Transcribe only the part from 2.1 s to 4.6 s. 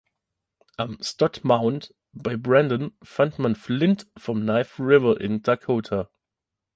bei Brandon fand man Flint vom